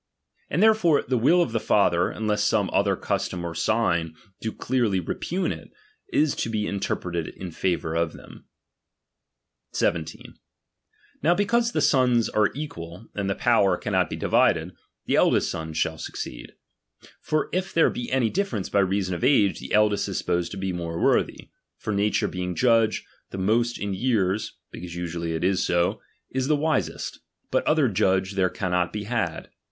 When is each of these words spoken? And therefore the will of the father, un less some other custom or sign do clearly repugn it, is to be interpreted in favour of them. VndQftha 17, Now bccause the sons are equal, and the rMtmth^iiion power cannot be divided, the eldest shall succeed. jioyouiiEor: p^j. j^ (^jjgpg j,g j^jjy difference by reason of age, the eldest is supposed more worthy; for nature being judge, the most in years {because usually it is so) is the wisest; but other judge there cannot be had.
And 0.49 0.63
therefore 0.63 1.03
the 1.03 1.15
will 1.15 1.43
of 1.43 1.51
the 1.51 1.59
father, 1.59 2.11
un 2.11 2.25
less 2.25 2.43
some 2.43 2.71
other 2.73 2.95
custom 2.95 3.45
or 3.45 3.53
sign 3.53 4.15
do 4.39 4.51
clearly 4.51 4.99
repugn 4.99 5.51
it, 5.55 5.71
is 6.11 6.33
to 6.37 6.49
be 6.49 6.65
interpreted 6.65 7.27
in 7.27 7.51
favour 7.51 7.93
of 7.93 8.13
them. 8.13 8.45
VndQftha 9.73 9.75
17, 9.77 10.33
Now 11.21 11.35
bccause 11.35 11.71
the 11.71 11.81
sons 11.81 12.29
are 12.29 12.49
equal, 12.55 13.09
and 13.13 13.29
the 13.29 13.35
rMtmth^iiion 13.35 13.39
power 13.41 13.77
cannot 13.77 14.09
be 14.09 14.15
divided, 14.15 14.73
the 15.05 15.17
eldest 15.17 15.51
shall 15.51 15.99
succeed. 15.99 16.53
jioyouiiEor: 17.03 17.03
p^j. 17.03 17.03
j^ 17.03 17.03
(^jjgpg 17.03 17.93
j,g 17.93 18.09
j^jjy 18.09 18.33
difference 18.33 18.69
by 18.69 18.79
reason 18.79 19.13
of 19.13 19.23
age, 19.23 19.59
the 19.59 19.71
eldest 19.71 20.09
is 20.09 20.17
supposed 20.17 20.57
more 20.73 20.99
worthy; 20.99 21.51
for 21.77 21.93
nature 21.93 22.27
being 22.27 22.55
judge, 22.55 23.05
the 23.29 23.37
most 23.37 23.77
in 23.77 23.93
years 23.93 24.57
{because 24.71 24.95
usually 24.95 25.33
it 25.33 25.43
is 25.43 25.63
so) 25.63 26.01
is 26.31 26.47
the 26.47 26.55
wisest; 26.55 27.19
but 27.51 27.63
other 27.67 27.87
judge 27.87 28.31
there 28.31 28.49
cannot 28.49 28.91
be 28.91 29.03
had. 29.03 29.49